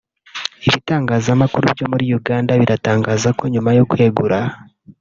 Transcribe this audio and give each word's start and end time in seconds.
Ibitangazamakuru 0.67 1.65
byo 1.75 1.85
muri 1.91 2.05
Uganda 2.19 2.51
biratangaza 2.61 3.29
ko 3.37 3.43
nyuma 3.53 3.69
yo 3.77 3.83
kwegura 3.91 4.39